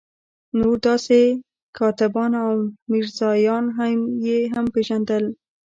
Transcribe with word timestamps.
نور 0.59 0.75
داسې 0.87 1.19
کاتبان 1.77 2.31
او 2.45 2.53
میرزایان 2.91 3.65
یې 4.25 4.39
هم 4.53 4.65
پېژندل. 4.73 5.23